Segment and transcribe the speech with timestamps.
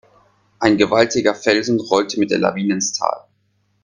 [0.57, 3.25] Ein gewaltiger Felsen rollte mit der Lawine ins Tal.